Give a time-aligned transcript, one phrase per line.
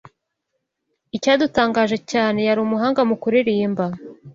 [1.15, 3.85] Icyadutangaje cyane, yari umuhanga mu kuririmba.